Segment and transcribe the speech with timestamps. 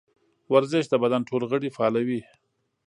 [0.53, 2.21] ورزش د بدن ټول غړي فعالوي.